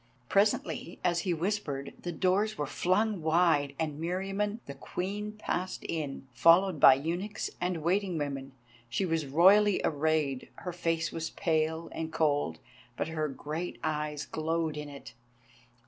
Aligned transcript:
Presently, 0.29 0.97
as 1.03 1.19
he 1.19 1.31
whispered, 1.35 1.93
the 2.01 2.11
doors 2.11 2.57
were 2.57 2.65
flung 2.65 3.21
wide 3.21 3.75
and 3.79 4.01
Meriamun 4.01 4.57
the 4.65 4.73
Queen 4.73 5.33
passed 5.33 5.83
in, 5.83 6.27
followed 6.33 6.79
by 6.79 6.95
eunuchs 6.95 7.51
and 7.61 7.83
waiting 7.83 8.17
women. 8.17 8.53
She 8.89 9.05
was 9.05 9.27
royally 9.27 9.79
arrayed, 9.83 10.49
her 10.55 10.73
face 10.73 11.11
was 11.11 11.29
pale 11.29 11.87
and 11.91 12.11
cold, 12.11 12.57
but 12.97 13.09
her 13.09 13.27
great 13.27 13.77
eyes 13.83 14.25
glowed 14.25 14.75
in 14.75 14.89
it. 14.89 15.13